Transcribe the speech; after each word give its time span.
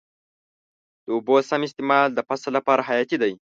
د 1.05 1.07
اوبو 1.15 1.35
سم 1.49 1.61
استعمال 1.67 2.07
د 2.13 2.19
فصل 2.29 2.51
لپاره 2.57 2.85
حیاتي 2.89 3.17
دی. 3.21 3.33